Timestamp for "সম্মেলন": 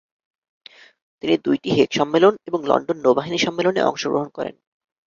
1.99-2.33